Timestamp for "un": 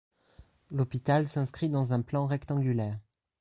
1.93-2.01